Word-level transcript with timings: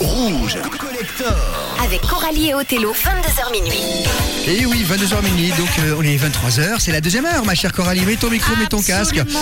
Rouge 0.00 0.58
Collector. 0.78 1.69
Avec 1.82 2.02
Coralie 2.02 2.48
et 2.48 2.54
Othello, 2.54 2.92
22h 2.92 3.52
minuit. 3.52 3.80
Et 4.46 4.66
oui, 4.66 4.84
22h 4.88 5.22
minuit, 5.24 5.48
donc 5.56 5.68
euh, 5.78 5.94
on 5.98 6.02
est 6.02 6.16
23h, 6.16 6.78
c'est 6.78 6.92
la 6.92 7.00
deuxième 7.00 7.24
heure, 7.24 7.44
ma 7.44 7.54
chère 7.54 7.72
Coralie. 7.72 8.04
Mets 8.04 8.16
ton 8.16 8.28
micro, 8.30 8.54
mets 8.56 8.66
ton 8.66 8.82
casque. 8.82 9.16
Absolument. 9.18 9.40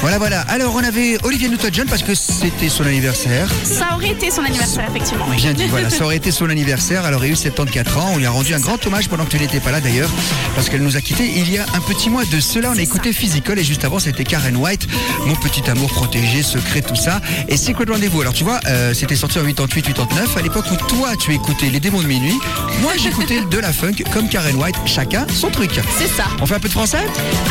Voilà, 0.00 0.18
voilà. 0.18 0.40
Alors, 0.42 0.74
on 0.74 0.84
avait 0.84 1.16
Olivier 1.24 1.48
Newton-John 1.48 1.86
parce 1.88 2.02
que 2.02 2.14
c'était 2.14 2.68
son 2.68 2.84
anniversaire. 2.84 3.48
Ça 3.64 3.94
aurait 3.94 4.10
été 4.10 4.30
son 4.30 4.42
anniversaire, 4.42 4.86
effectivement. 4.90 5.26
oui. 5.30 5.36
Bien 5.36 5.52
dit, 5.54 5.66
voilà, 5.66 5.88
ça 5.88 6.04
aurait 6.04 6.16
été 6.16 6.30
son 6.30 6.50
anniversaire. 6.50 7.04
Alors, 7.04 7.24
il 7.24 7.30
a 7.30 7.32
eu 7.32 7.36
74 7.36 7.96
ans. 7.96 8.10
On 8.14 8.18
lui 8.18 8.26
a 8.26 8.30
rendu 8.30 8.54
un 8.54 8.60
grand 8.60 8.84
hommage 8.86 9.08
pendant 9.08 9.24
que 9.24 9.30
tu 9.30 9.38
n'étais 9.38 9.60
pas 9.60 9.70
là 9.70 9.80
d'ailleurs, 9.80 10.10
parce 10.54 10.68
qu'elle 10.68 10.82
nous 10.82 10.96
a 10.96 11.00
quittés 11.00 11.30
il 11.36 11.50
y 11.50 11.58
a 11.58 11.64
un 11.74 11.80
petit 11.80 12.10
mois 12.10 12.24
de 12.24 12.40
cela. 12.40 12.70
On 12.74 12.78
a 12.78 12.82
écouté 12.82 13.12
Physical 13.12 13.58
et 13.58 13.64
juste 13.64 13.84
avant, 13.84 13.98
c'était 13.98 14.24
Karen 14.24 14.56
White, 14.56 14.86
mon 15.26 15.36
petit 15.36 15.68
amour 15.70 15.90
protégé, 15.90 16.42
secret, 16.42 16.82
tout 16.82 16.96
ça. 16.96 17.20
Et 17.48 17.56
Secret 17.56 17.84
Rendez-vous. 17.88 18.20
Alors, 18.20 18.34
tu 18.34 18.44
vois, 18.44 18.60
euh, 18.66 18.92
c'était 18.94 19.16
sorti 19.16 19.38
en 19.38 19.44
88, 19.44 19.82
89. 19.82 20.36
À 20.36 20.42
l'époque 20.42 20.66
où 20.70 20.76
toi, 20.86 21.10
tu 21.20 21.32
écoutais 21.32 21.70
Les 21.70 21.77
Démons 21.80 22.02
de 22.02 22.06
Minuit, 22.06 22.38
moi, 22.82 22.92
j'écoutais 23.00 23.40
de 23.40 23.58
la 23.58 23.72
funk 23.72 23.92
comme 24.12 24.28
Karen 24.28 24.56
White. 24.56 24.74
Chacun 24.86 25.26
son 25.32 25.48
truc. 25.50 25.80
C'est 25.96 26.08
ça, 26.08 26.24
On 26.40 26.46
fait 26.46 26.54
un 26.56 26.58
peu 26.60 26.68
de 26.68 26.72
français 26.72 27.04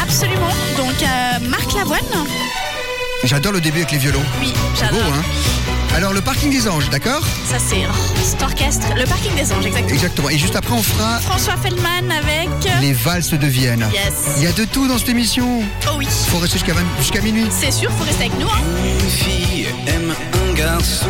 absolument. 0.03 0.49
Donc, 0.77 0.93
euh, 1.01 1.47
Marc 1.49 1.73
Lavoine, 1.73 1.99
J'adore 3.23 3.51
le 3.53 3.61
début 3.61 3.79
avec 3.79 3.91
les 3.93 3.97
violons. 3.97 4.21
oui, 4.39 4.53
C'est 4.75 4.89
beau, 4.89 4.97
j'adore. 4.97 5.13
hein 5.13 5.23
Alors, 5.95 6.13
le 6.13 6.21
parking 6.21 6.51
des 6.51 6.67
anges, 6.67 6.89
d'accord 6.89 7.21
Ça, 7.49 7.55
c'est 7.57 7.81
cet 8.23 8.41
orchestre. 8.43 8.87
Le 8.95 9.05
parking 9.05 9.33
des 9.35 9.51
anges, 9.51 9.65
exactement. 9.65 9.93
Exactement. 9.95 10.29
Et 10.29 10.37
juste 10.37 10.55
après, 10.55 10.73
on 10.73 10.83
fera 10.83 11.19
François 11.21 11.55
Feldman 11.57 12.11
avec. 12.11 12.49
les 12.81 12.93
valses 12.93 13.31
de 13.31 13.47
Vienne. 13.47 13.87
Yes. 13.93 14.35
Il 14.37 14.43
y 14.43 14.47
a 14.47 14.51
de 14.51 14.65
tout 14.65 14.87
dans 14.87 14.97
cette 14.97 15.09
émission. 15.09 15.61
Oh 15.87 15.95
oui. 15.97 16.07
Faut 16.27 16.37
rester 16.37 16.57
jusqu'à 16.59 16.73
20 16.73 16.81
jusqu'à 16.99 17.21
minuit. 17.21 17.47
C'est 17.49 17.71
sûr, 17.71 17.89
faut 17.93 18.03
rester 18.03 18.25
avec 18.25 18.39
nous. 18.39 18.47
Hein. 18.47 18.61
Une 18.83 19.09
fille 19.09 19.67
aime 19.87 20.13
un 20.49 20.53
garçon 20.53 21.07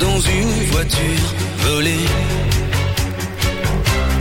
dans 0.00 0.20
une 0.20 0.64
voiture 0.70 1.34
volée. 1.66 2.06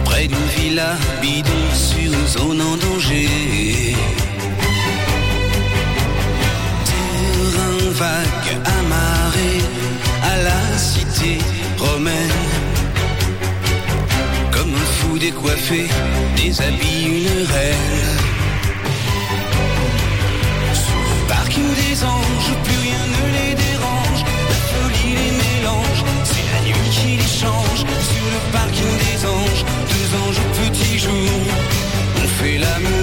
Près 0.06 0.28
d'une 0.28 0.50
villa 0.58 0.96
bidon 1.22 1.64
sur 1.74 2.00
une 2.00 2.28
zone 2.28 2.62
en 2.62 2.76
danger. 2.78 3.96
Terrain 6.90 7.92
vague 7.92 8.52
amarré 8.80 9.54
à 10.24 10.38
la 10.48 10.78
cité 10.78 11.38
romaine. 11.78 12.44
Comme 14.52 14.74
un 14.74 14.88
fou 14.98 15.18
décoiffé, 15.18 15.88
déshabille 16.36 17.06
une 17.06 17.46
reine. 17.54 18.18
Sur 20.74 21.02
le 21.10 21.28
parking 21.28 21.74
des 21.76 22.04
anges, 22.04 22.54
la 26.98 27.04
nuit 27.04 27.18
qui 27.18 27.18
les 27.18 27.24
change. 27.24 27.80
Sur 27.80 28.26
le 28.34 28.40
parking 28.52 28.98
des 29.06 29.26
anges, 29.26 29.64
deux 29.92 30.10
anges 30.24 30.40
au 30.40 30.72
petit 30.72 31.00
jour. 31.00 31.40
On 32.18 32.28
fait 32.40 32.58
l'amour, 32.58 32.97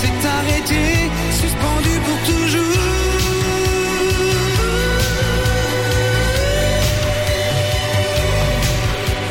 s'est 0.00 0.22
arrêté, 0.38 0.82
suspendu 1.30 1.92
pour 2.06 2.18
toujours. 2.30 2.62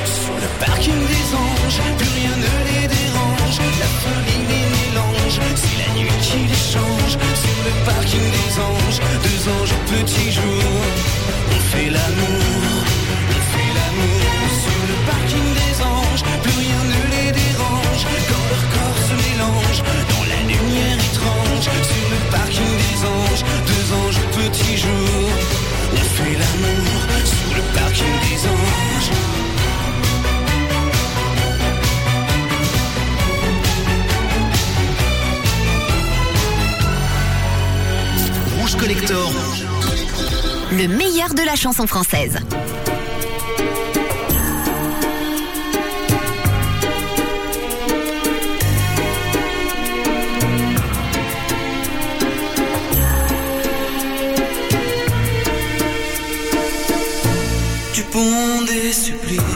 Sur 0.05 0.35
le 0.43 0.49
parking 0.65 1.01
des 1.13 1.27
anges, 1.45 1.81
plus 1.97 2.13
rien 2.19 2.35
ne 2.45 2.53
les 2.69 2.87
dérange. 2.87 3.59
La 3.83 3.89
folie 4.01 4.43
les 4.51 4.65
mélange, 4.75 5.39
c'est 5.61 5.77
la 5.83 5.89
nuit 5.99 6.17
qui 6.25 6.39
les 6.51 6.63
change. 6.73 7.13
Sur 7.43 7.59
le 7.67 7.73
parking 7.89 8.27
des 8.37 8.51
anges, 8.69 8.99
deux 9.25 9.41
anges 9.55 9.73
au 9.77 9.81
petit 9.93 10.31
jour. 10.31 10.63
On 11.55 11.59
fait 11.71 11.89
l'amour, 11.95 12.62
étrange. 21.63 21.83
Sur 21.83 22.09
le 22.09 22.17
parking 22.31 22.77
des 22.77 23.05
anges, 23.05 23.43
deux 23.67 23.93
anges 23.93 24.17
au 24.17 24.27
petit 24.37 24.77
jour. 24.77 25.29
On 25.91 25.97
fait 25.97 26.33
l'amour 26.33 27.01
sur 27.25 27.55
le 27.55 27.61
parking 27.73 28.15
des 28.29 28.47
anges. 28.47 29.11
Rouge 38.59 38.75
Collector. 38.75 39.31
Le 40.71 40.87
meilleur 40.87 41.33
de 41.33 41.43
la 41.45 41.55
chanson 41.55 41.85
française. 41.85 42.39
please. 59.19 59.52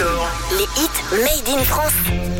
Les 0.00 0.64
hits 0.80 1.02
made 1.12 1.48
in 1.48 1.62
France. 1.64 2.39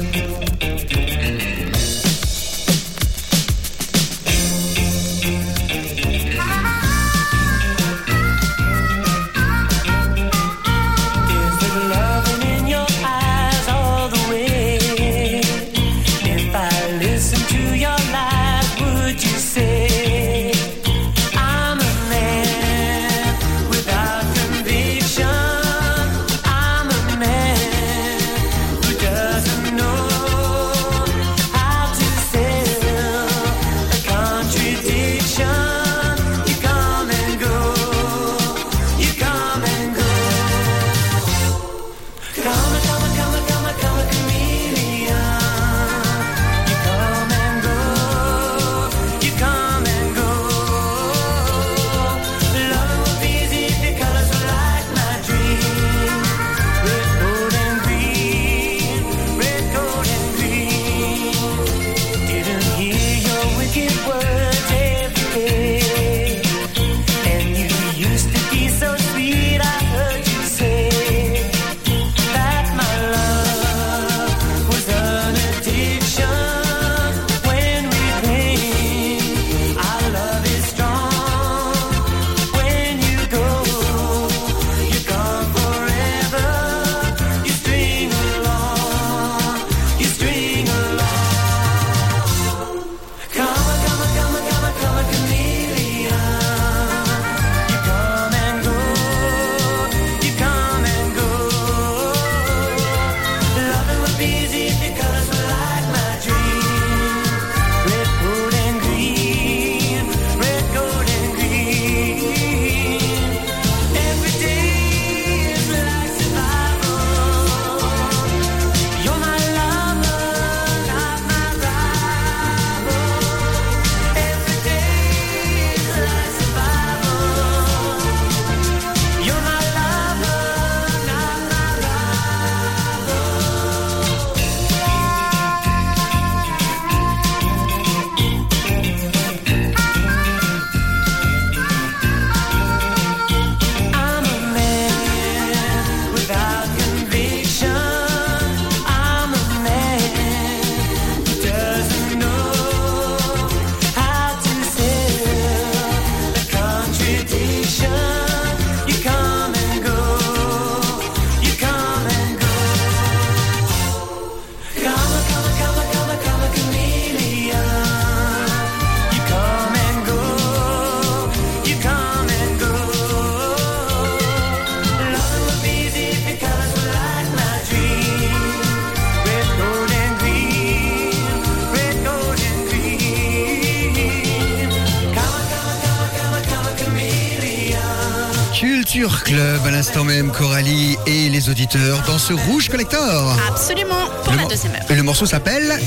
Club, 189.31 189.65
à 189.65 189.71
l'instant 189.71 190.03
même, 190.03 190.33
Coralie 190.33 190.97
et 191.07 191.29
les 191.29 191.49
auditeurs 191.51 192.03
dans 192.05 192.19
ce 192.19 192.33
Rouge 192.33 192.69
Collector. 192.69 193.37
Absolument, 193.49 193.95
pour 194.25 194.33
Le 194.33 194.39
la 194.39 194.43
mor- 194.43 194.51
deuxième 194.51 194.73
heure. 194.73 194.81
Et 194.91 194.95
le 194.97 195.05
morceau 195.05 195.25
s'appelle 195.25 195.79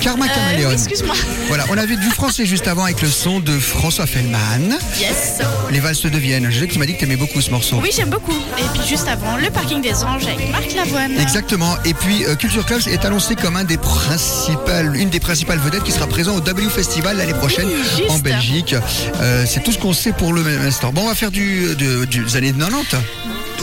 Karma 0.00 0.26
Euh, 0.26 0.70
excuse-moi. 0.72 1.16
Voilà, 1.48 1.64
on 1.70 1.76
avait 1.76 1.96
du 1.96 2.08
français 2.10 2.46
juste 2.46 2.68
avant 2.68 2.84
avec 2.84 3.02
le 3.02 3.08
son 3.08 3.40
de 3.40 3.58
François 3.58 4.06
Fellman. 4.06 4.78
Yes. 5.00 5.38
Les 5.72 5.80
valses 5.80 6.02
de 6.02 6.18
Vienne. 6.18 6.48
Je 6.50 6.60
sais 6.60 6.66
que 6.68 6.72
tu 6.74 6.78
m'as 6.78 6.84
dit 6.84 6.94
que 6.94 7.00
t'aimais 7.00 7.16
beaucoup 7.16 7.40
ce 7.40 7.50
morceau. 7.50 7.78
Oui, 7.82 7.88
j'aime 7.96 8.10
beaucoup. 8.10 8.36
Et 8.58 8.62
puis 8.78 8.86
juste 8.86 9.08
avant, 9.08 9.36
le 9.38 9.48
parking 9.50 9.80
des 9.80 10.04
anges 10.04 10.26
avec 10.26 10.50
Marc 10.52 10.74
Lavoine. 10.74 11.18
Exactement. 11.18 11.76
Et 11.86 11.94
puis 11.94 12.24
euh, 12.26 12.34
Culture 12.36 12.66
Club 12.66 12.80
est 12.86 13.04
annoncé 13.06 13.36
comme 13.36 13.56
un 13.56 13.64
des 13.64 13.78
principales, 13.78 14.94
une 14.96 15.08
des 15.08 15.18
principales 15.20 15.58
vedettes 15.58 15.82
qui 15.84 15.92
sera 15.92 16.06
présent 16.06 16.34
au 16.36 16.40
W 16.40 16.68
Festival 16.68 17.16
l'année 17.16 17.32
prochaine 17.32 17.68
Oui, 17.96 18.04
en 18.10 18.18
Belgique. 18.18 18.74
Euh, 19.22 19.44
c'est 19.48 19.62
tout 19.62 19.72
ce 19.72 19.78
qu'on 19.78 19.94
sait 19.94 20.12
pour 20.12 20.34
le 20.34 20.42
même 20.42 20.60
instant. 20.60 20.92
Bon, 20.92 21.02
on 21.04 21.08
va 21.08 21.14
faire 21.14 21.30
du, 21.30 21.74
de- 21.74 22.04
du- 22.04 22.22
des 22.24 22.36
années 22.36 22.52
90. 22.52 22.96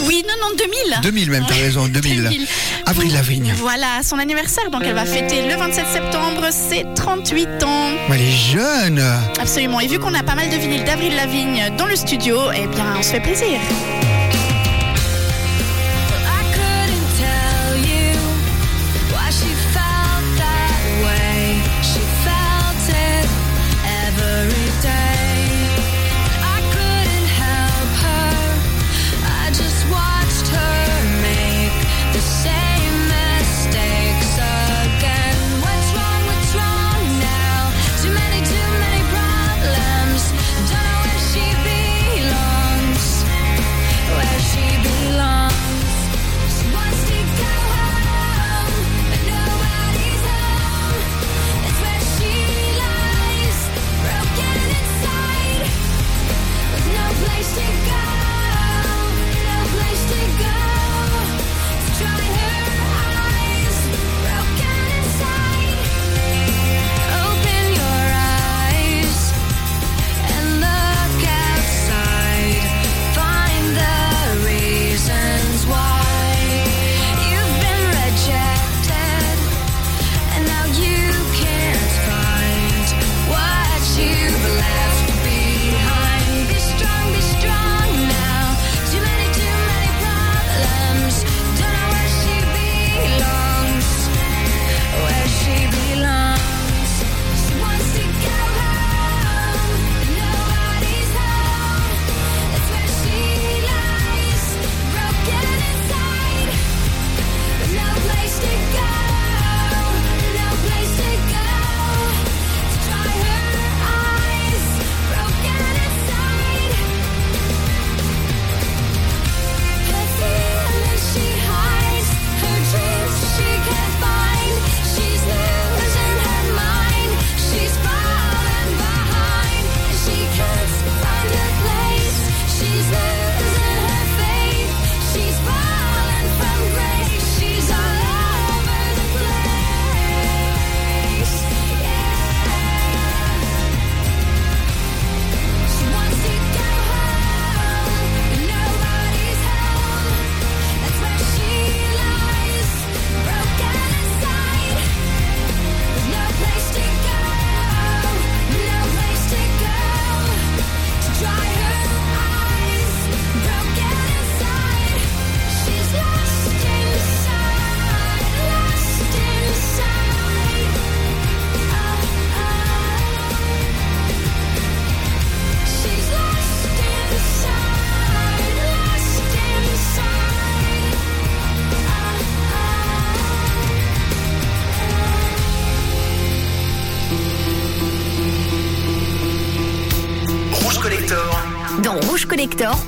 Oui, 0.06 0.24
non, 0.28 0.34
non, 0.50 0.56
2000. 0.58 1.02
2000 1.04 1.30
même, 1.32 1.46
t'as 1.48 1.56
raison, 1.56 1.88
2000. 1.90 2.24
2000. 2.24 2.48
Avril 2.86 3.14
Lavigne. 3.14 3.54
Voilà, 3.58 4.02
son 4.04 4.18
anniversaire. 4.18 4.70
Donc 4.72 4.82
elle 4.86 4.96
va 4.96 5.06
fêter 5.06 5.48
le 5.48 5.56
27 5.56 5.86
septembre 5.94 6.48
ses 6.52 6.86
38 6.96 7.64
ans. 7.64 7.90
Ouais, 8.10 8.16
Elle 8.16 8.22
est 8.22 8.32
jeune. 8.32 9.04
Absolument. 9.40 9.80
Et 9.80 9.88
vu 9.88 10.00
qu'on 10.00 10.14
a 10.14 10.24
pas 10.24 10.36
mal 10.36 10.50
de 10.50 10.56
vinyles 10.56 10.84
d'Avril 10.84 11.16
Lavigne 11.16 11.72
dans 11.78 11.86
le 11.86 11.96
studio, 11.96 12.38
eh 12.56 12.68
bien, 12.68 12.86
on 12.98 13.04
se 13.04 13.10
fait 13.10 13.20
plaisir. 13.22 13.60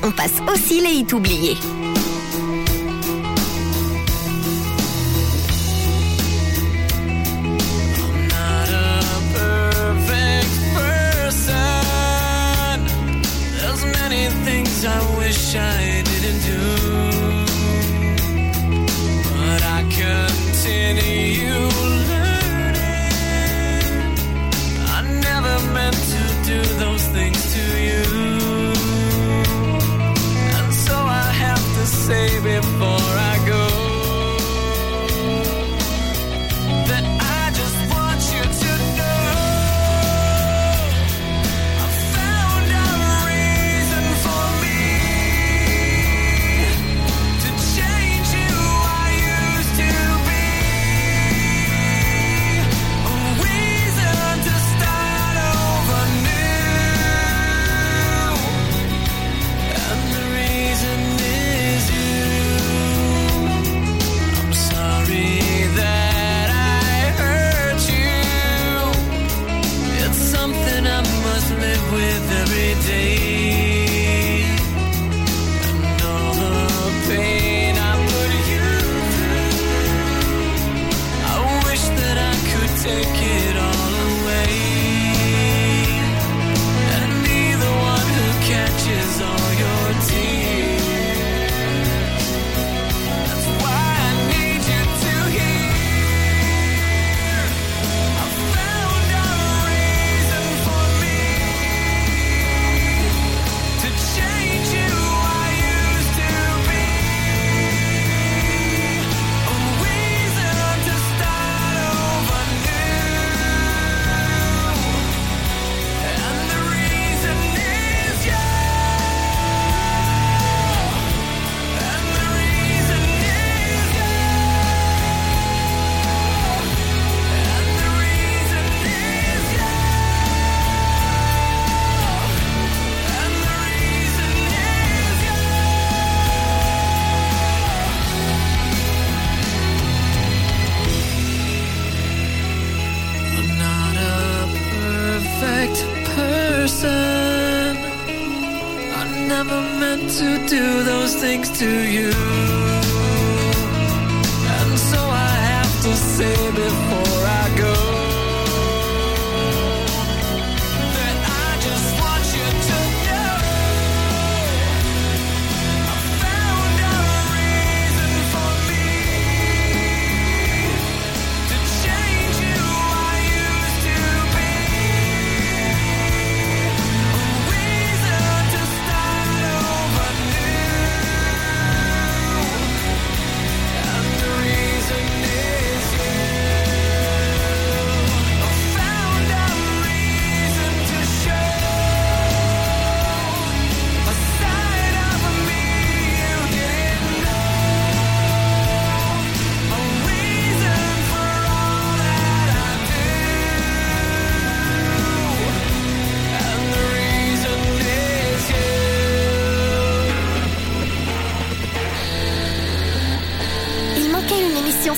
On 0.03 0.11
passe 0.11 0.41
aussi 0.51 0.81
les 0.81 0.95
hits 0.95 1.13
oubliés. 1.13 1.55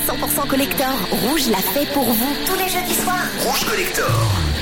100% 0.05 0.47
collector. 0.47 0.93
Rouge 1.11 1.47
l'a 1.49 1.57
fait 1.57 1.85
pour 1.93 2.03
vous 2.03 2.35
tous 2.45 2.55
les 2.55 2.67
jeudis 2.67 2.95
soirs. 2.95 3.29
Rouge 3.39 3.65
collector. 3.65 4.52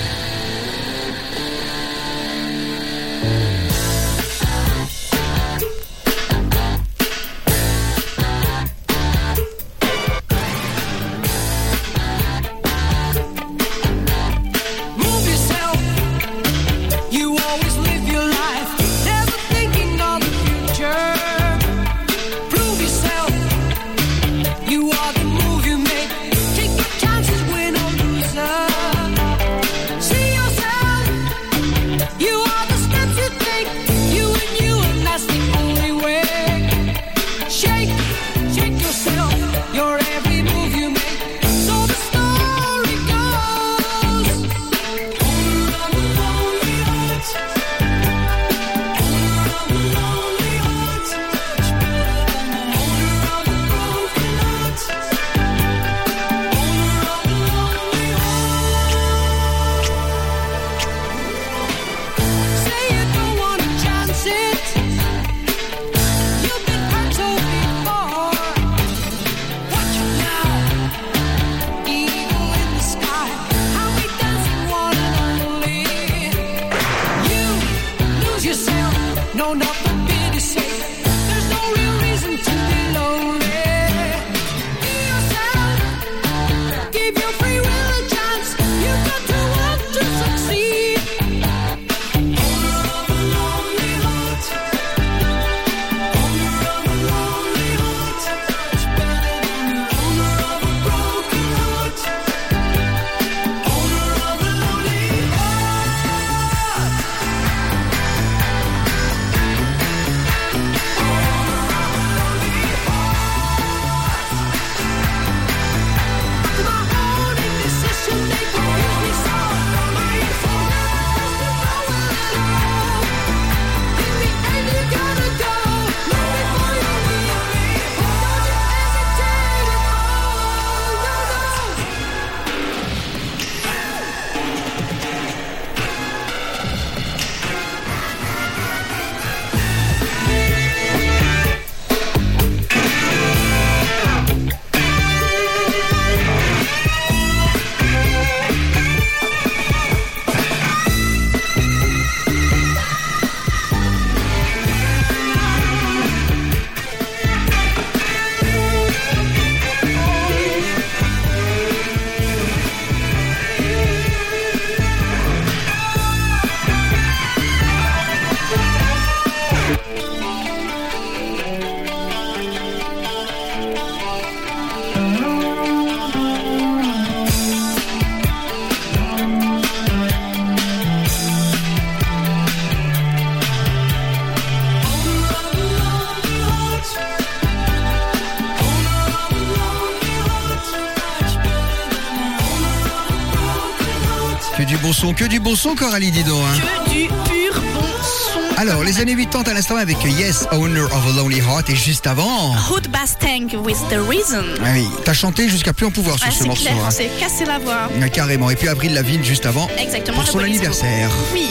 Son, 195.01 195.13
que 195.13 195.25
du 195.25 195.39
bon 195.39 195.55
son, 195.55 195.75
Coralie, 195.75 196.11
dis 196.11 196.23
donc. 196.23 196.43
hein. 196.43 196.59
Que 196.85 196.89
du 196.91 197.07
pur 197.07 197.61
bon 197.73 197.81
son. 198.03 198.59
Alors, 198.61 198.83
les 198.83 198.99
années 198.99 199.15
80 199.15 199.49
à 199.49 199.53
l'instant 199.55 199.75
avec 199.77 199.97
Yes, 200.03 200.45
Owner 200.51 200.81
of 200.81 201.07
a 201.07 201.17
Lonely 201.17 201.39
Heart 201.39 201.69
et 201.71 201.75
juste 201.75 202.05
avant. 202.05 202.53
Hood 202.69 202.87
Bass 202.89 203.17
Tank 203.19 203.55
with 203.65 203.77
the 203.89 203.97
Reason. 204.07 204.43
Ah 204.63 204.69
oui, 204.75 204.85
t'as 205.03 205.13
chanté 205.13 205.49
jusqu'à 205.49 205.73
plus 205.73 205.87
en 205.87 205.91
pouvoir 205.91 206.17
sur 206.19 206.27
Ah, 206.29 206.31
ce 206.37 206.43
morceau. 206.43 206.63
clair, 206.65 206.75
hein. 206.85 206.89
c'est 206.91 207.09
casser 207.19 207.45
la 207.45 207.57
voix. 207.57 207.89
Ah, 208.01 208.09
Carrément. 208.09 208.49
Et 208.51 208.55
puis 208.55 208.67
Avril 208.67 208.93
Lavigne 208.93 209.23
juste 209.23 209.45
avant. 209.47 209.67
Exactement. 209.79 210.17
Pour 210.19 210.27
son 210.27 210.39
anniversaire. 210.39 211.09
Oui. 211.33 211.47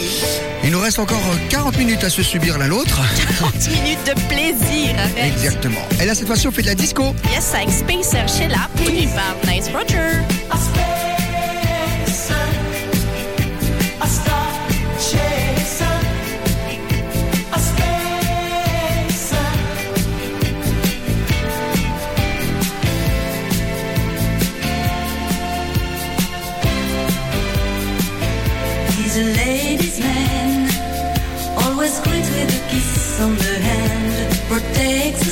Il 0.62 0.70
nous 0.70 0.80
reste 0.80 0.98
encore 1.00 1.22
euh, 1.32 1.36
40 1.48 1.76
minutes 1.78 2.04
à 2.04 2.10
se 2.10 2.22
subir 2.22 2.56
l'un 2.58 2.68
l'autre. 2.68 3.00
30 3.38 3.52
minutes 3.82 3.98
de 4.06 4.12
plaisir. 4.28 4.94
Arrête. 4.96 5.32
Exactement. 5.32 5.80
Et 6.00 6.04
là, 6.06 6.14
cette 6.14 6.26
fois-ci, 6.28 6.46
on 6.46 6.52
fait 6.52 6.62
de 6.62 6.68
la 6.68 6.74
disco. 6.76 7.14
Yes, 7.32 7.52
avec 7.54 7.70
Spacer 7.70 8.28
Sheila, 8.28 8.68
par 9.16 9.52
Nice 9.52 9.66
Roger. 9.74 10.18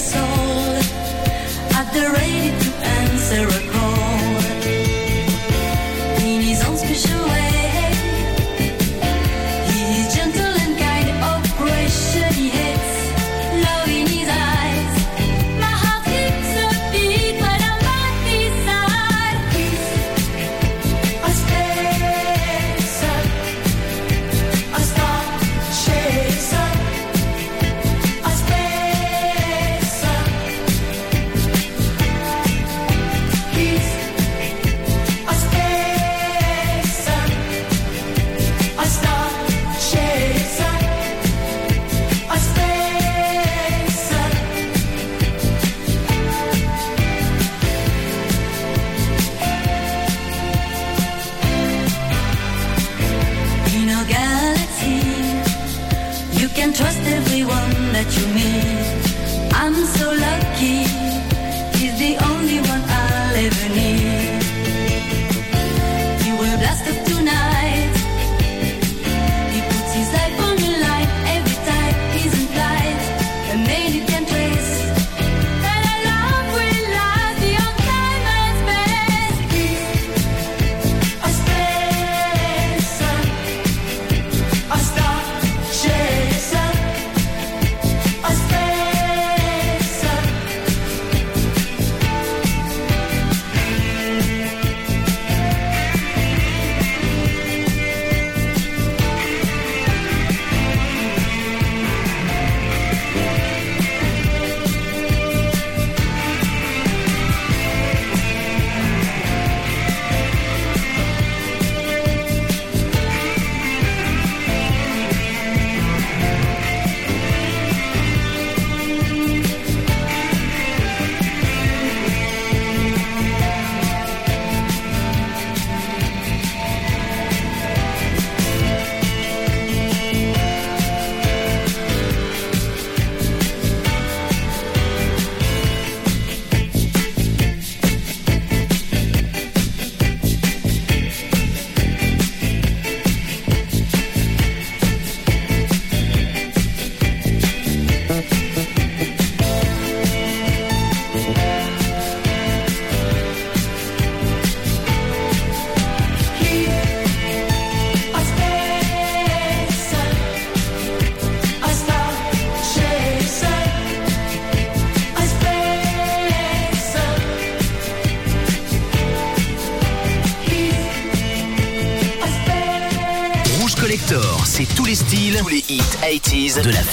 So. 0.09 0.48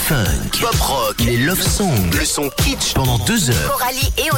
Funk, 0.07 0.61
pop 0.61 0.75
rock, 0.81 1.15
les 1.21 1.37
love 1.37 1.59
songs, 1.59 2.11
le 2.13 2.25
son 2.25 2.47
kitsch. 2.57 2.93
Pendant 2.93 3.17
deux 3.25 3.49
heures. 3.49 3.71
Coralie 3.75 4.13
et 4.19 4.29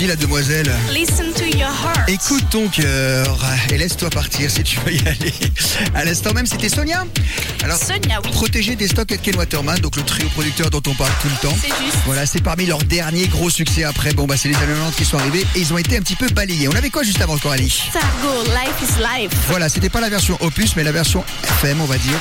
dit, 0.00 0.06
la 0.06 0.16
demoiselle 0.16 0.70
Listen 0.94 1.30
to 1.34 1.44
your 1.44 1.68
heart. 1.68 2.08
Écoute 2.08 2.44
ton 2.50 2.68
cœur 2.68 3.38
et 3.70 3.76
laisse-toi 3.76 4.08
partir 4.08 4.50
si 4.50 4.62
tu 4.62 4.78
veux 4.80 4.94
y 4.94 5.00
aller. 5.06 5.32
À 5.94 6.06
l'instant 6.06 6.32
même, 6.32 6.46
c'était 6.46 6.70
Sonia. 6.70 7.04
Alors, 7.62 7.76
Sonia, 7.76 8.18
oui. 8.24 8.30
protégé 8.30 8.76
des 8.76 8.88
stocks 8.88 9.14
Ken 9.22 9.36
Waterman, 9.36 9.78
donc 9.80 9.96
le 9.96 10.02
trio 10.02 10.26
producteur 10.30 10.70
dont 10.70 10.80
on 10.86 10.94
parle 10.94 11.12
tout 11.20 11.28
le 11.28 11.48
temps. 11.48 11.54
C'est 11.60 11.68
juste. 11.68 11.98
Voilà, 12.06 12.24
c'est 12.24 12.42
parmi 12.42 12.64
leurs 12.64 12.82
derniers 12.84 13.26
gros 13.26 13.50
succès 13.50 13.84
après. 13.84 14.14
Bon, 14.14 14.24
bah, 14.24 14.36
c'est 14.38 14.48
les 14.48 14.56
années 14.56 14.68
90 14.68 14.96
qui 14.96 15.04
sont 15.04 15.18
arrivés 15.18 15.44
et 15.54 15.60
ils 15.60 15.72
ont 15.74 15.78
été 15.78 15.98
un 15.98 16.00
petit 16.00 16.16
peu 16.16 16.28
balayés. 16.28 16.68
On 16.68 16.74
avait 16.74 16.90
quoi 16.90 17.02
juste 17.02 17.20
avant, 17.20 17.36
Coralie? 17.36 17.82
Targo, 17.92 18.42
life 18.44 18.82
is 18.82 19.00
life. 19.00 19.32
Voilà, 19.48 19.68
c'était 19.68 19.90
pas 19.90 20.00
la 20.00 20.08
version 20.08 20.38
Opus, 20.40 20.76
mais 20.76 20.82
la 20.84 20.92
version 20.92 21.22
FM, 21.42 21.80
on 21.82 21.86
va 21.86 21.98
dire. 21.98 22.18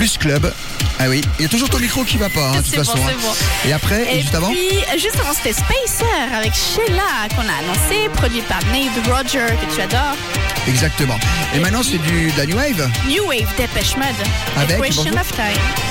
Plus 0.00 0.16
club. 0.16 0.50
Ah 0.98 1.10
oui, 1.10 1.20
il 1.38 1.42
y 1.42 1.44
a 1.44 1.48
toujours 1.50 1.68
ton 1.68 1.78
micro 1.78 2.04
qui 2.04 2.16
va 2.16 2.30
pas, 2.30 2.48
hein, 2.48 2.52
de 2.52 2.62
toute 2.62 2.74
bon, 2.74 2.84
façon. 2.84 2.96
hein. 3.06 3.12
bon. 3.20 3.68
Et 3.68 3.72
après, 3.74 4.16
et 4.16 4.22
juste 4.22 4.34
avant 4.34 4.48
puis, 4.48 4.70
juste 4.94 5.16
avant, 5.20 5.34
c'était 5.34 5.52
Spacer 5.52 6.34
avec 6.34 6.54
Sheila 6.54 7.28
qu'on 7.36 7.42
a 7.42 7.58
annoncé, 7.58 8.08
produit 8.14 8.40
par 8.40 8.60
Nate 8.72 9.06
Roger, 9.06 9.54
que 9.60 9.74
tu 9.74 9.82
adores. 9.82 10.16
Exactement. 10.66 11.18
Et 11.54 11.58
maintenant, 11.58 11.82
c'est 11.82 11.98
du 11.98 12.30
de 12.32 12.38
la 12.38 12.46
New 12.46 12.56
Wave. 12.56 12.90
New 13.08 13.26
Wave, 13.26 13.54
Dépêche 13.58 13.94
Mode. 13.98 14.06
Avec, 14.56 14.80
Question 14.80 15.12
of 15.12 15.30
Time. 15.32 15.89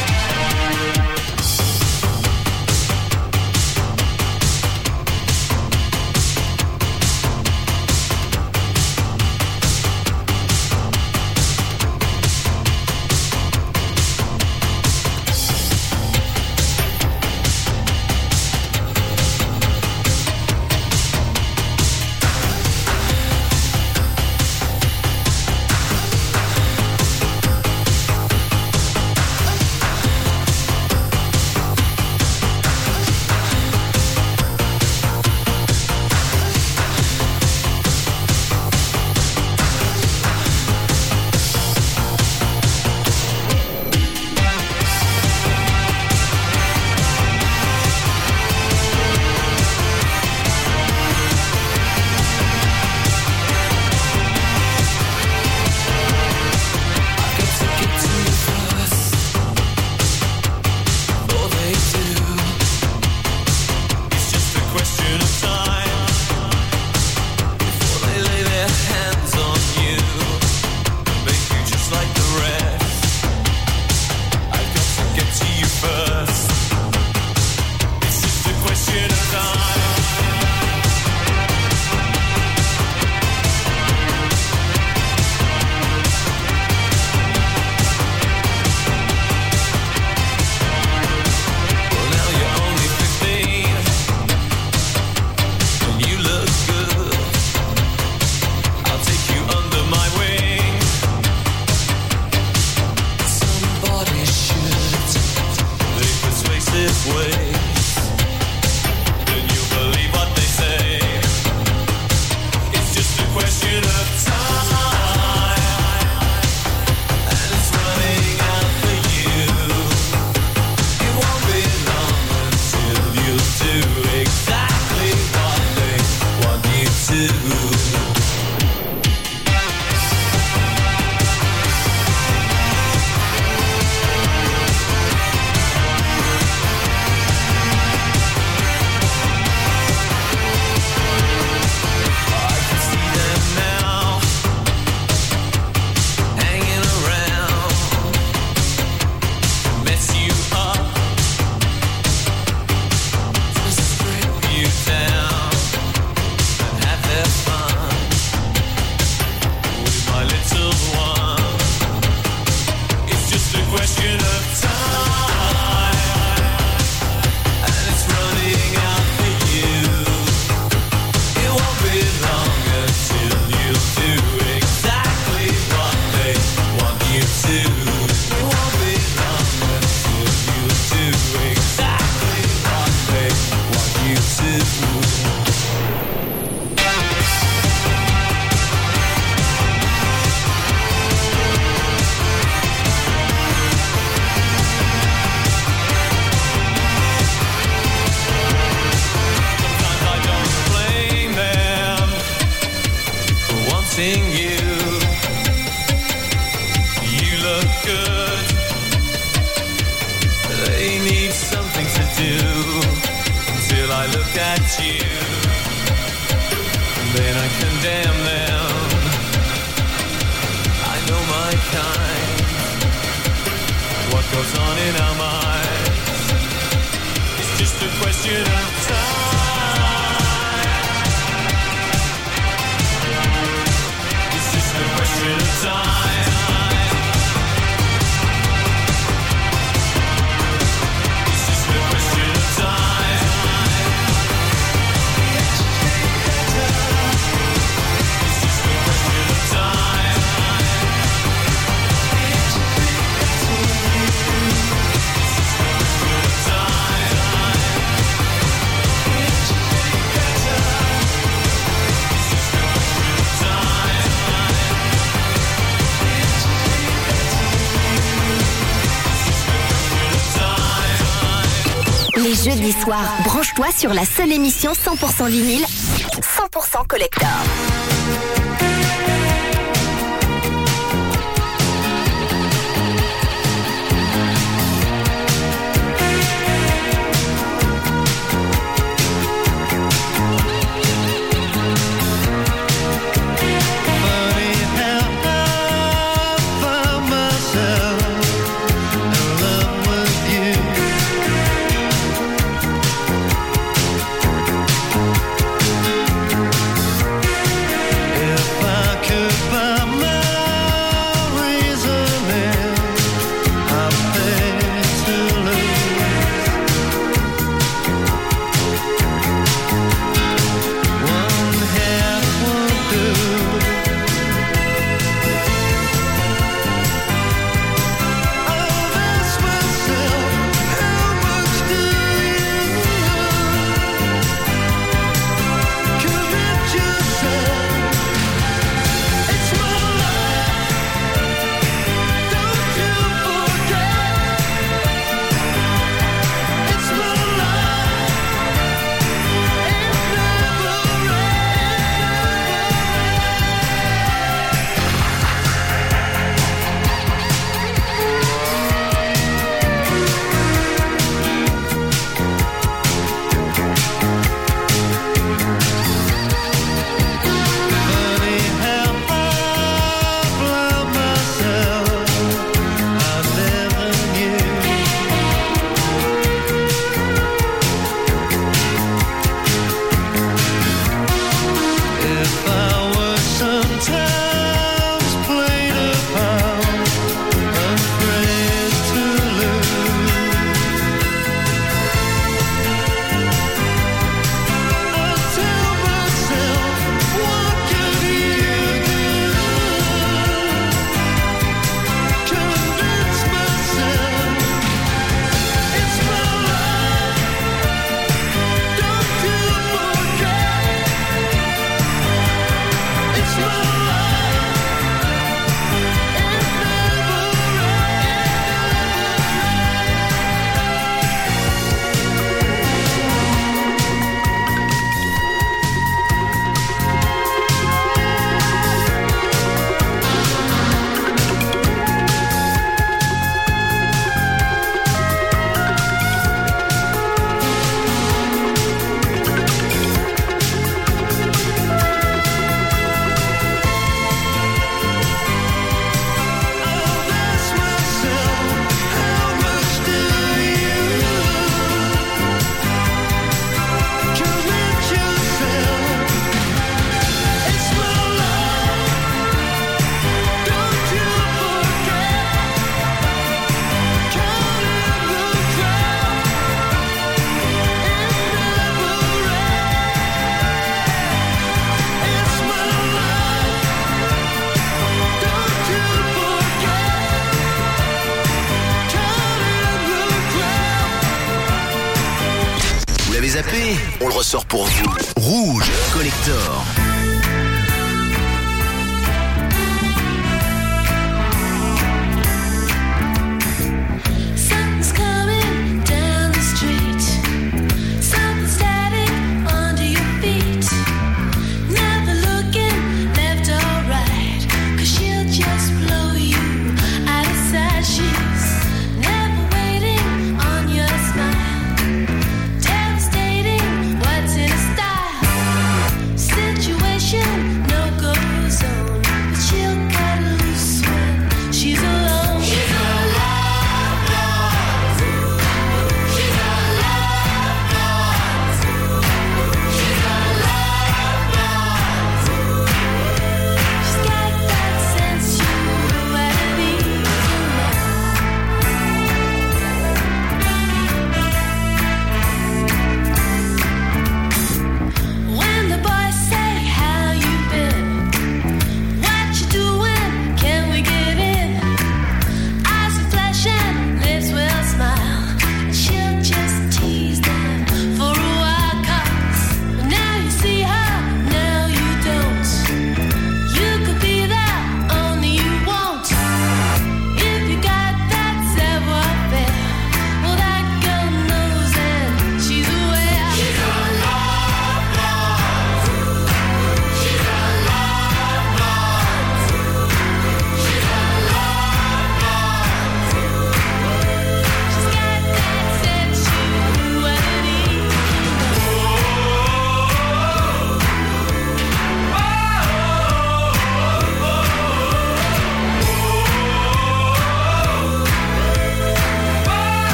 jeudi 272.43 272.71
soir, 272.71 273.03
branche-toi 273.25 273.67
sur 273.75 273.93
la 273.93 274.05
seule 274.05 274.31
émission 274.31 274.71
100% 274.71 275.27
vinyle, 275.27 275.65
100% 275.65 276.87
collector. 276.87 277.27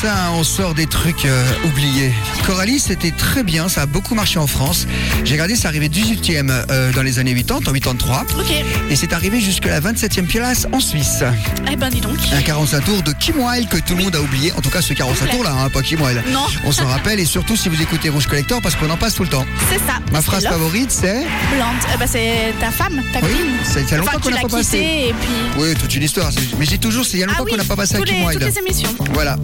Ça, 0.00 0.14
hein, 0.26 0.30
on 0.34 0.44
sort 0.44 0.74
des 0.74 0.86
trucs 0.86 1.24
euh, 1.24 1.44
oubliés. 1.66 2.12
Coralie, 2.46 2.78
c'était 2.78 3.10
très 3.10 3.42
bien, 3.42 3.68
ça 3.68 3.82
a 3.82 3.86
beaucoup 3.86 4.14
marché 4.14 4.38
en 4.38 4.46
France. 4.46 4.86
J'ai 5.24 5.34
regardé, 5.34 5.56
c'est 5.56 5.66
arrivé 5.66 5.88
18e 5.88 6.50
euh, 6.70 6.92
dans 6.92 7.02
les 7.02 7.18
années 7.18 7.34
80, 7.34 7.56
en 7.68 7.72
83. 7.72 8.24
Ok. 8.38 8.52
Et 8.90 8.96
c'est 8.96 9.12
arrivé 9.12 9.40
jusqu'à 9.40 9.70
la 9.70 9.80
27e 9.80 10.26
place 10.26 10.66
en 10.72 10.78
Suisse. 10.80 11.24
Eh 11.70 11.74
ben, 11.76 11.88
dis 11.90 12.00
donc. 12.00 12.16
Un 12.32 12.42
45 12.42 12.84
tours 12.84 13.02
de 13.02 13.12
Kim 13.12 13.36
Wilde 13.40 13.68
que 13.68 13.78
tout 13.78 13.96
le 13.96 14.04
monde 14.04 14.14
a 14.14 14.20
oublié. 14.20 14.52
En 14.52 14.60
tout 14.60 14.70
cas, 14.70 14.82
ce 14.82 14.92
45 14.92 15.30
tours 15.30 15.42
là, 15.44 15.52
hein, 15.52 15.68
pas 15.68 15.82
Kim 15.82 16.00
Wilde. 16.00 16.22
Non. 16.32 16.46
On 16.64 16.70
s'en 16.72 16.86
rappelle 16.86 17.18
et 17.18 17.24
surtout 17.26 17.56
si 17.56 17.68
vous 17.68 17.80
écoutez 17.82 18.08
Rouge 18.08 18.26
Collector 18.28 18.60
parce 18.62 18.76
qu'on 18.76 18.90
en 18.90 18.96
passe 18.96 19.14
tout 19.14 19.24
le 19.24 19.28
temps. 19.30 19.44
C'est 19.68 19.78
ça. 19.78 19.98
Ma 20.12 20.20
C'est 20.20 20.26
phrase 20.26 20.44
favorite, 20.44 20.90
c'est. 20.92 21.22
Blonde. 21.54 21.76
Eh 21.94 21.98
ben, 21.98 22.06
c'est 22.06 22.54
ta 22.60 22.70
femme, 22.70 23.02
ta 23.12 23.18
Oui, 23.20 23.32
copine. 23.32 23.46
ça 23.64 23.80
fait 23.84 23.96
longtemps 23.96 24.10
Enfin, 24.14 24.20
qu'on 24.20 24.30
n'a 24.30 24.40
pas 24.42 24.48
passé. 24.48 24.78
quitté 24.78 25.08
et 25.08 25.12
puis. 25.14 25.28
Oui, 25.58 25.74
toute 25.74 25.94
une 25.94 26.02
histoire. 26.04 26.30
c'est- 26.32 26.56
Mais 26.58 26.66
j'ai 26.66 26.78
toujours, 26.78 27.04
c'est 27.04 27.16
il 27.16 27.20
y 27.20 27.22
a 27.24 27.26
longtemps 27.26 27.38
Ah 27.40 27.44
oui, 27.44 27.50
qu'on 27.52 27.56
n'a 27.58 27.64
pas 27.64 27.76
passé 27.76 27.96
à 27.96 28.00
Kim 28.02 28.14
les, 28.16 28.24
Wilde. 28.24 28.40
toutes 28.44 28.54
les 28.54 28.58
émissions. 28.60 28.94
Voilà. 29.12 29.36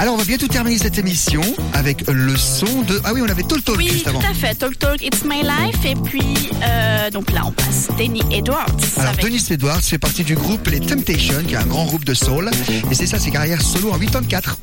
Alors, 0.00 0.14
on 0.14 0.16
va 0.16 0.24
bientôt 0.24 0.48
terminer 0.48 0.78
cette 0.78 0.96
émission 0.96 1.42
avec 1.74 2.04
le 2.10 2.34
son 2.34 2.80
de. 2.82 2.98
Ah 3.04 3.10
oui, 3.12 3.20
on 3.22 3.28
avait 3.28 3.42
Talk 3.42 3.62
Talk 3.62 3.76
Oui, 3.76 3.86
juste 3.88 4.04
tout 4.04 4.08
avant. 4.10 4.20
à 4.20 4.32
fait. 4.32 4.54
Talk 4.54 4.78
Talk, 4.78 5.02
It's 5.02 5.24
My 5.24 5.42
Life. 5.42 5.84
Et 5.84 5.94
puis, 5.94 6.22
euh, 6.62 7.10
donc 7.10 7.30
là, 7.30 7.42
on 7.44 7.52
passe 7.52 7.88
Denny 7.98 8.22
Edwards. 8.32 8.64
Alors, 8.96 9.10
avec- 9.12 9.22
Denis 9.22 9.44
Edwards 9.50 9.82
fait 9.82 9.98
partie 9.98 10.24
du 10.24 10.34
groupe 10.36 10.66
Les 10.68 10.80
Temptations, 10.80 11.42
qui 11.46 11.52
est 11.52 11.58
un 11.58 11.66
grand 11.66 11.84
groupe 11.84 12.06
de 12.06 12.14
soul. 12.14 12.50
Et 12.90 12.94
c'est 12.94 13.06
ça, 13.06 13.18
ses 13.18 13.30
carrières 13.30 13.60
solo 13.60 13.90
en 13.92 13.98
84. 13.98 14.56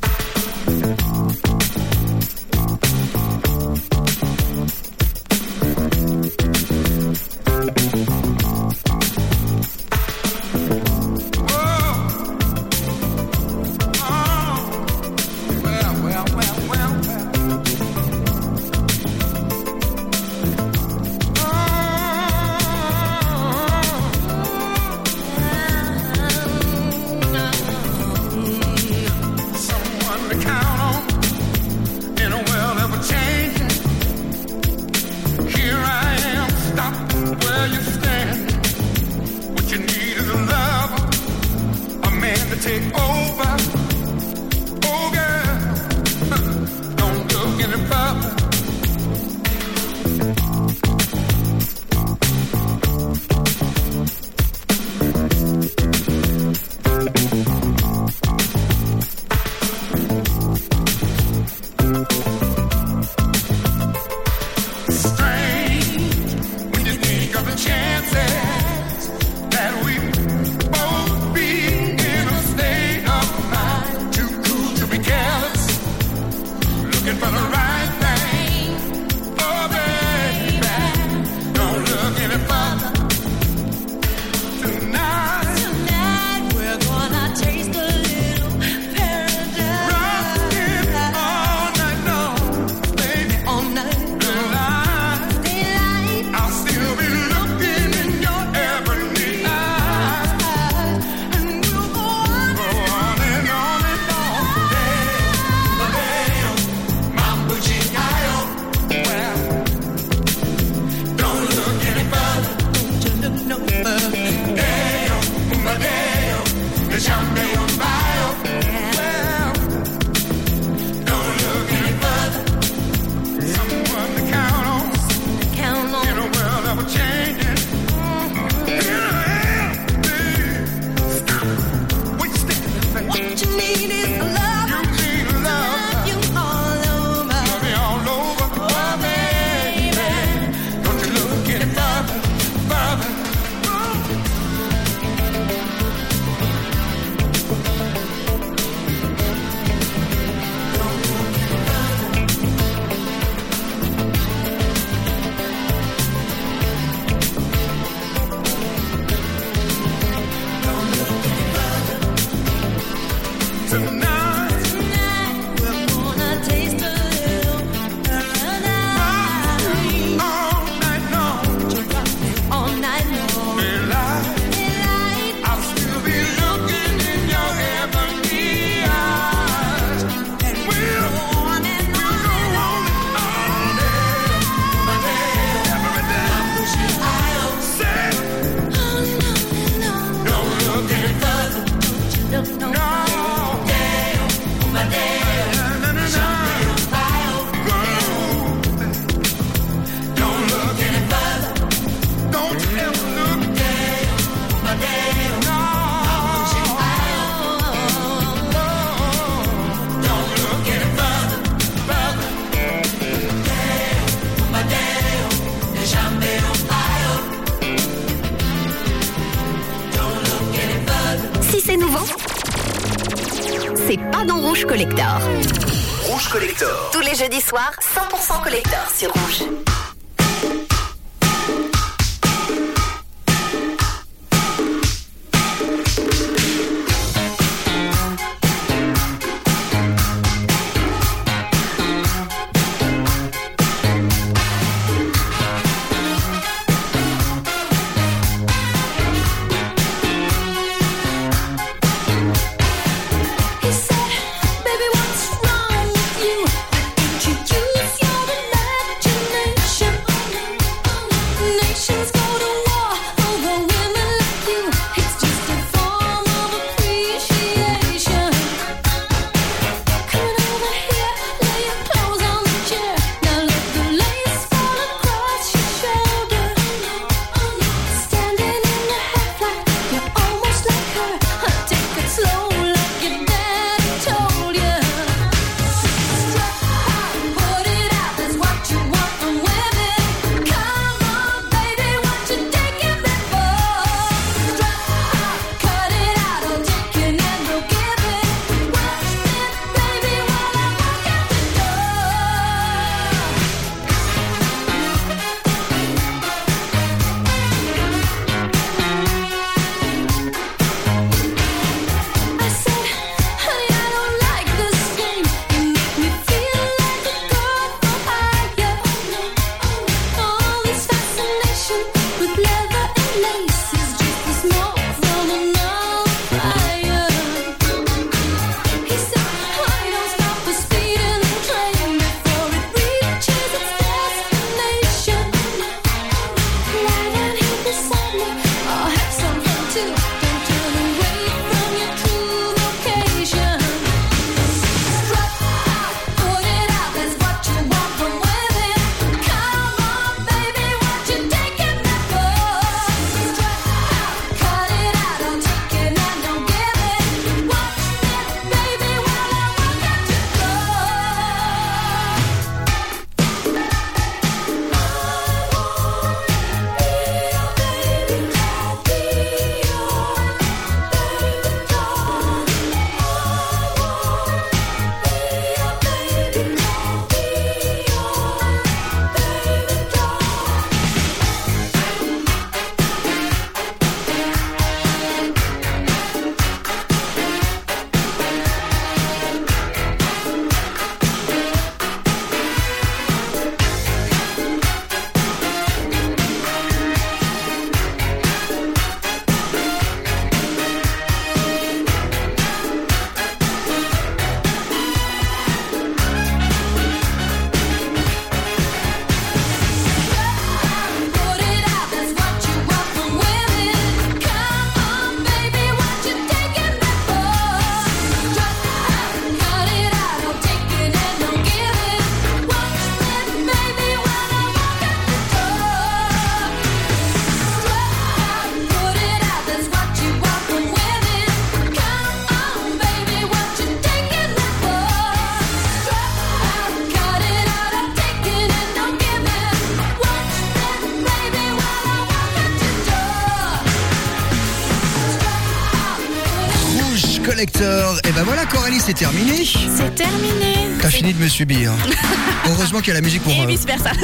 C'est 448.88 448.93
terminé. 448.93 449.43
C'est 449.43 449.95
terminé. 449.95 450.46
T'as 450.82 450.89
fini 450.89 451.13
de 451.13 451.19
me 451.21 451.28
subir. 451.28 451.71
Heureusement 452.49 452.80
qu'il 452.80 452.89
y 452.89 452.91
a 452.91 452.93
la 452.95 453.01
musique 453.01 453.23
pour. 453.23 453.34
Et 453.34 453.41
euh, 453.41 453.45
vice 453.47 453.65
versa. 453.65 453.91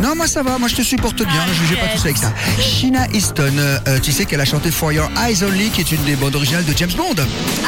Non, 0.00 0.14
moi 0.16 0.26
ça 0.26 0.42
va, 0.42 0.56
moi 0.56 0.66
je 0.68 0.76
te 0.76 0.80
supporte 0.82 1.16
bien, 1.16 1.26
Ah, 1.38 1.46
je 1.52 1.74
vais 1.74 1.78
pas 1.78 1.88
tout 1.88 1.98
ça 1.98 2.04
avec 2.04 2.16
ça. 2.16 2.32
Sheena 2.58 3.06
Easton, 3.12 3.52
euh, 3.58 3.98
tu 4.02 4.12
sais 4.12 4.24
qu'elle 4.24 4.40
a 4.40 4.46
chanté 4.46 4.70
For 4.70 4.92
Your 4.92 5.10
Eyes 5.18 5.44
Only, 5.44 5.68
qui 5.68 5.82
est 5.82 5.92
une 5.92 6.02
des 6.04 6.16
bandes 6.16 6.34
originales 6.36 6.64
de 6.64 6.74
James 6.74 6.92
Bond. 6.96 7.16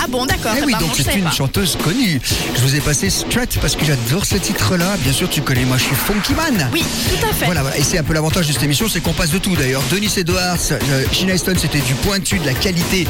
ah 0.03 0.07
bon, 0.09 0.25
d'accord. 0.25 0.53
Eh 0.59 0.65
oui, 0.65 0.73
donc 0.81 0.93
c'est 0.97 1.15
une 1.19 1.31
chanteuse 1.31 1.77
connue. 1.85 2.21
Je 2.55 2.61
vous 2.63 2.75
ai 2.75 2.81
passé 2.81 3.11
Strut 3.11 3.59
parce 3.61 3.77
que 3.77 3.85
j'adore 3.85 4.25
ce 4.25 4.37
titre-là. 4.37 4.97
Bien 5.01 5.13
sûr, 5.13 5.29
tu 5.29 5.43
connais, 5.43 5.67
moi 5.67 5.77
je 5.77 5.83
suis 5.85 5.95
Funky 5.95 6.33
Man. 6.33 6.71
Oui, 6.73 6.83
tout 6.83 7.27
à 7.27 7.35
fait. 7.35 7.45
Voilà, 7.45 7.61
voilà. 7.61 7.77
Et 7.77 7.83
c'est 7.83 7.99
un 7.99 8.03
peu 8.03 8.15
l'avantage 8.15 8.47
de 8.49 8.53
cette 8.55 8.63
émission, 8.63 8.87
c'est 8.89 9.01
qu'on 9.01 9.13
passe 9.13 9.31
de 9.31 9.39
tout 9.39 9.55
d'ailleurs. 9.55 9.83
Denis 9.91 10.13
Edwards, 10.17 10.57
euh, 10.71 11.05
Sheena 11.13 11.35
Easton, 11.35 11.55
c'était 11.61 11.81
du 11.81 11.95
pointu, 11.97 12.39
de 12.39 12.47
la 12.47 12.55
qualité 12.55 13.07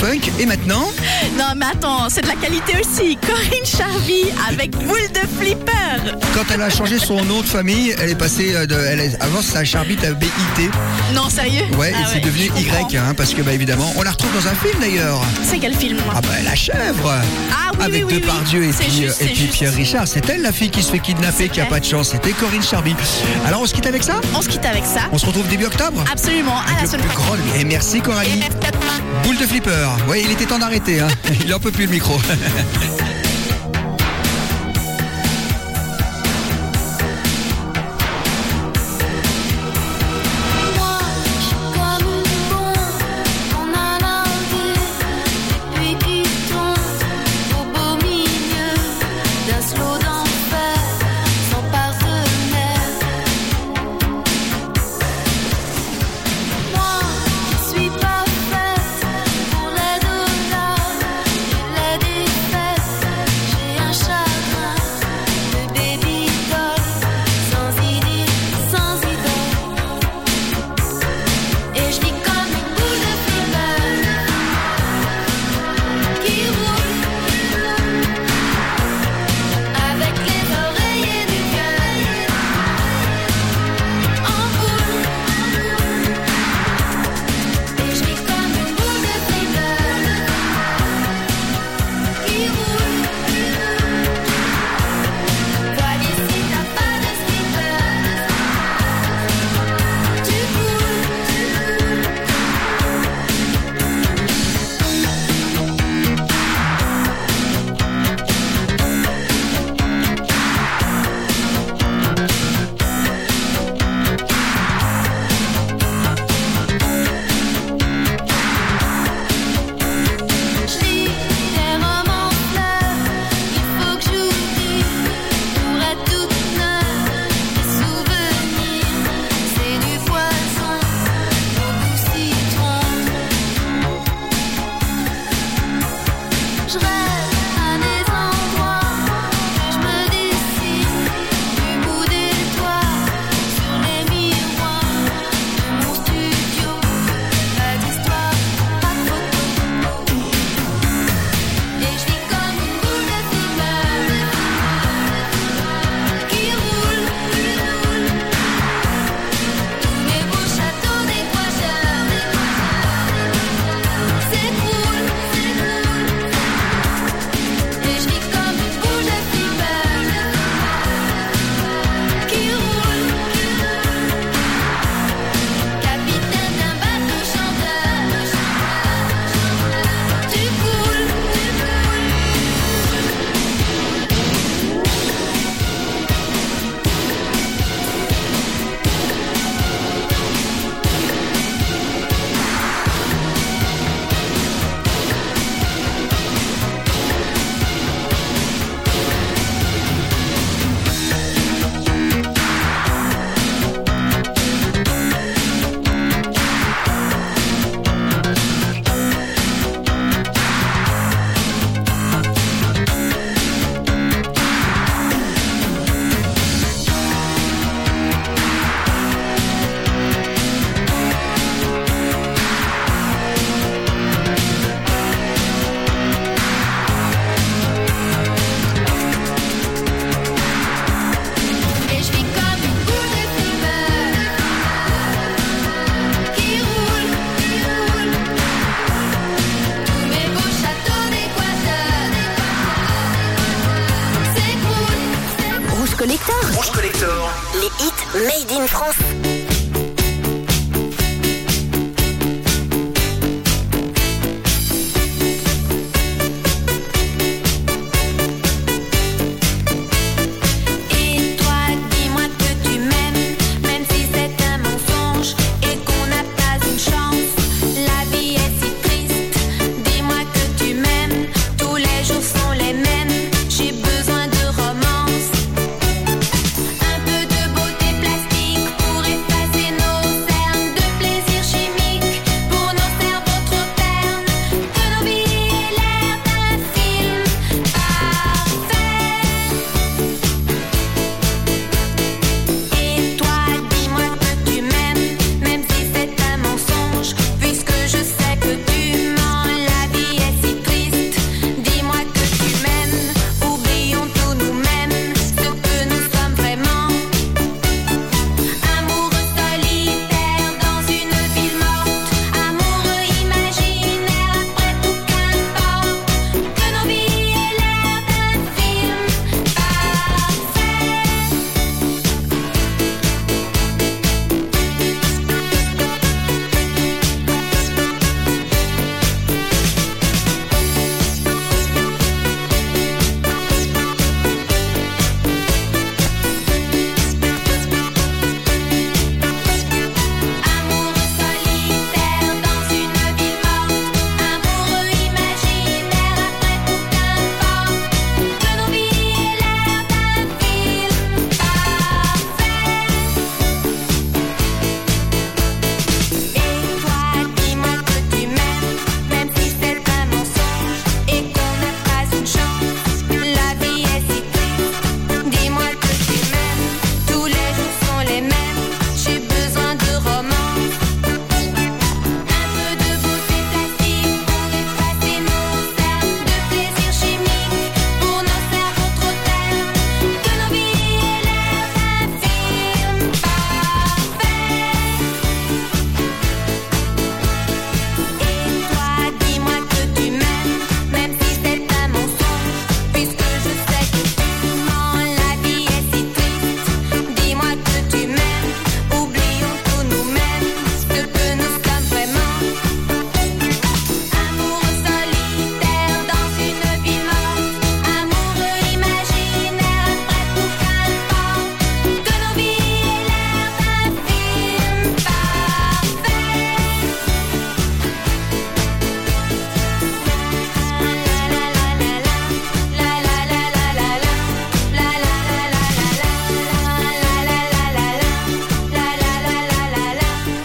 funk. 0.00 0.32
Et 0.40 0.46
maintenant, 0.46 0.88
Non, 1.38 1.52
mais 1.56 1.66
attends, 1.66 2.08
c'est 2.08 2.22
de 2.22 2.26
la 2.28 2.34
qualité 2.34 2.72
aussi. 2.80 3.16
Corinne 3.24 3.64
Charby 3.64 4.24
avec 4.48 4.72
boule 4.86 5.10
de 5.12 5.42
flipper. 5.42 5.72
quand 6.34 6.44
elle 6.52 6.62
a 6.62 6.70
changé 6.70 6.98
son 6.98 7.24
nom 7.24 7.40
de 7.40 7.46
famille, 7.46 7.94
elle 8.00 8.10
est 8.10 8.14
passée 8.14 8.54
euh, 8.54 8.66
de. 8.66 8.74
Elle 8.74 9.00
est, 9.00 9.16
avant, 9.22 9.42
ça 9.42 9.64
Charbit 9.64 9.98
à 10.04 10.12
BIT. 10.12 10.28
Non, 11.14 11.28
sérieux 11.28 11.64
Ouais, 11.78 11.92
Ah 11.94 12.02
et 12.02 12.04
c'est 12.12 12.20
devenu. 12.20 12.44
Y, 12.56 12.96
hein, 12.96 13.14
parce 13.16 13.34
que, 13.34 13.42
bah 13.42 13.52
évidemment, 13.52 13.92
on 13.96 14.02
la 14.02 14.10
retrouve 14.10 14.32
dans 14.34 14.46
un 14.48 14.54
film 14.54 14.78
d'ailleurs. 14.80 15.20
C'est 15.48 15.58
quel 15.58 15.74
film 15.74 15.98
moi? 16.04 16.14
Ah 16.16 16.20
bah 16.20 16.28
la 16.44 16.54
chèvre 16.54 17.12
Ah 17.52 17.70
oui, 17.78 17.84
Avec 17.84 18.04
oui, 18.06 18.14
oui, 18.14 18.20
Depardieu 18.20 18.60
oui. 18.60 18.68
et 18.70 18.72
puis, 18.72 18.90
juste, 19.02 19.22
euh, 19.22 19.24
et 19.24 19.28
puis. 19.28 19.46
Pierre 19.46 19.74
Richard. 19.74 20.06
C'est 20.08 20.28
elle 20.28 20.42
la 20.42 20.52
fille 20.52 20.70
qui 20.70 20.82
se 20.82 20.90
fait 20.90 20.98
kidnapper, 20.98 21.48
qui 21.48 21.60
a 21.60 21.66
pas 21.66 21.80
de 21.80 21.84
chance. 21.84 22.10
C'était 22.10 22.32
Corinne 22.32 22.62
Charby. 22.62 22.94
Alors 23.46 23.62
on 23.62 23.66
se 23.66 23.74
quitte 23.74 23.86
avec 23.86 24.02
ça? 24.02 24.20
On 24.34 24.42
se 24.42 24.48
quitte 24.48 24.64
avec 24.64 24.84
ça. 24.84 25.02
On 25.12 25.18
se 25.18 25.26
retrouve 25.26 25.48
début 25.48 25.66
octobre? 25.66 26.04
Absolument, 26.10 26.58
à 26.58 26.72
la 26.72 26.78
Avec 26.78 26.90
semaine 26.90 27.06
prochaine. 27.06 27.60
Et 27.60 27.64
merci 27.64 27.98
Et 27.98 28.00
Coralie. 28.00 28.30
merci 28.38 28.56
à 28.66 28.70
toi. 28.72 28.90
Boule 29.22 29.36
de 29.38 29.46
flipper. 29.46 29.88
Ouais, 30.08 30.22
il 30.22 30.30
était 30.30 30.46
temps 30.46 30.58
d'arrêter. 30.58 31.00
Hein. 31.00 31.08
Il 31.44 31.52
en 31.54 31.60
peut 31.60 31.70
plus 31.70 31.86
le 31.86 31.92
micro. 31.92 32.18